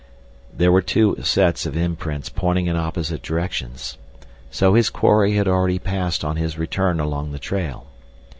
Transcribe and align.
There 0.51 0.71
were 0.71 0.81
two 0.81 1.17
sets 1.21 1.67
of 1.67 1.77
imprints 1.77 2.27
pointing 2.27 2.65
in 2.65 2.75
opposite 2.75 3.21
directions. 3.21 3.99
So 4.49 4.73
his 4.73 4.89
quarry 4.89 5.33
had 5.35 5.47
already 5.47 5.77
passed 5.77 6.25
on 6.25 6.37
his 6.37 6.57
return 6.57 6.99
along 6.99 7.33
the 7.33 7.37
trail. 7.37 7.85